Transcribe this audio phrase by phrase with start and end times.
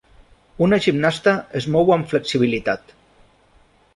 [0.67, 2.95] Una gimnasta es mou amb flexibilitat.